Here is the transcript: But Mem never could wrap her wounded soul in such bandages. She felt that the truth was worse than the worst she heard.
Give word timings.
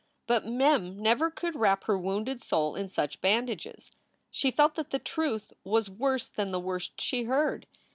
But 0.25 0.47
Mem 0.47 0.97
never 0.97 1.29
could 1.29 1.55
wrap 1.55 1.83
her 1.83 1.95
wounded 1.95 2.41
soul 2.41 2.75
in 2.75 2.89
such 2.89 3.21
bandages. 3.21 3.91
She 4.31 4.49
felt 4.49 4.73
that 4.73 4.89
the 4.89 4.97
truth 4.97 5.53
was 5.63 5.91
worse 5.91 6.27
than 6.27 6.49
the 6.49 6.59
worst 6.59 6.99
she 6.99 7.25
heard. 7.25 7.67